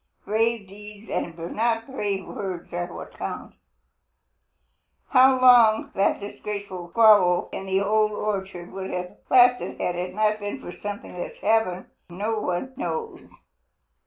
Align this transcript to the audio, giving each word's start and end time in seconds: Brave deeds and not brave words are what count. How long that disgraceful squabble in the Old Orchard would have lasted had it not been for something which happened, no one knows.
Brave 0.25 0.67
deeds 0.67 1.11
and 1.11 1.37
not 1.55 1.85
brave 1.85 2.25
words 2.25 2.73
are 2.73 2.91
what 2.91 3.15
count. 3.19 3.53
How 5.09 5.39
long 5.39 5.91
that 5.93 6.19
disgraceful 6.19 6.89
squabble 6.89 7.49
in 7.51 7.67
the 7.67 7.81
Old 7.81 8.11
Orchard 8.11 8.71
would 8.71 8.89
have 8.89 9.17
lasted 9.29 9.79
had 9.79 9.95
it 9.95 10.15
not 10.15 10.39
been 10.39 10.59
for 10.59 10.71
something 10.71 11.15
which 11.19 11.37
happened, 11.41 11.85
no 12.09 12.39
one 12.39 12.73
knows. 12.77 13.27